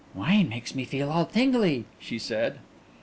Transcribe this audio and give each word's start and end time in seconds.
"Wine 0.15 0.49
makes 0.49 0.73
me 0.73 0.83
feel 0.83 1.11
all 1.11 1.27
tingly," 1.27 1.85
she 1.99 2.17
said. 2.17 2.57